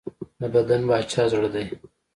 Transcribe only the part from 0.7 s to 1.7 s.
باچا زړه دی.